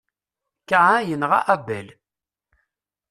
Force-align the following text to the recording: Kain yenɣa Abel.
Kain 0.69 1.03
yenɣa 1.09 1.39
Abel. 1.53 1.87